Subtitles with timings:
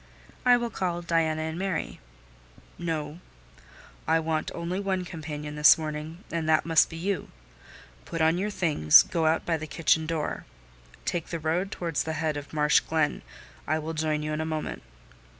[0.47, 1.99] "I will call Diana and Mary."
[2.79, 3.19] "No;
[4.07, 7.29] I want only one companion this morning, and that must be you.
[8.05, 10.43] Put on your things; go out by the kitchen door:
[11.05, 13.21] take the road towards the head of Marsh Glen:
[13.67, 14.81] I will join you in a moment."